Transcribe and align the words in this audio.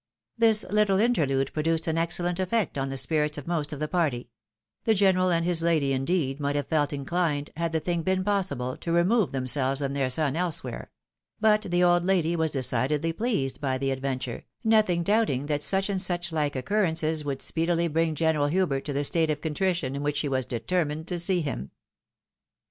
This 0.35 0.65
little 0.67 0.99
interlude 0.99 1.53
produced 1.53 1.85
an 1.85 1.95
excellent 1.99 2.39
effect 2.39 2.75
on 2.75 2.89
the 2.89 2.97
spirits 2.97 3.37
of 3.37 3.45
most 3.45 3.71
of 3.71 3.79
the 3.79 3.87
party; 3.87 4.31
the 4.83 4.95
general 4.95 5.29
and 5.29 5.45
his 5.45 5.61
lady, 5.61 5.93
indeed, 5.93 6.39
might 6.39 6.55
have 6.55 6.65
felt 6.65 6.91
inclined, 6.91 7.51
had 7.55 7.71
the 7.71 7.79
thing 7.79 8.01
been 8.01 8.23
possible, 8.23 8.75
to 8.77 8.91
remove 8.91 9.31
themselves 9.31 9.79
and 9.79 9.95
their 9.95 10.09
son 10.09 10.35
elsewhere; 10.35 10.89
but 11.39 11.61
the 11.69 11.83
old 11.83 12.03
lady 12.03 12.35
was 12.35 12.49
decidedly 12.49 13.13
pleased 13.13 13.61
by 13.61 13.77
the 13.77 13.91
adventure, 13.91 14.43
nothing 14.63 15.03
doubting 15.03 15.45
that 15.45 15.61
such 15.61 15.87
and 15.87 16.01
such 16.01 16.31
hke 16.31 16.55
occurences 16.55 17.23
would 17.23 17.39
speedily 17.43 17.87
bring 17.87 18.15
General 18.15 18.47
Hubert 18.47 18.83
to 18.85 18.93
the 18.93 19.03
state 19.03 19.29
of 19.29 19.39
oontrition 19.41 19.93
in 19.95 20.01
which 20.01 20.17
she 20.17 20.27
was 20.27 20.47
determined 20.47 21.07
to 21.09 21.19
see 21.19 21.41
him. 21.41 21.69